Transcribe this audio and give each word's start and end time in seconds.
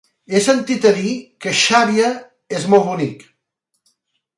He 0.35 0.39
sentit 0.45 0.87
a 0.93 0.93
dir 1.01 1.11
que 1.45 1.55
Xàbia 1.61 2.11
és 2.61 2.69
molt 2.75 2.93
bonic. 2.93 3.27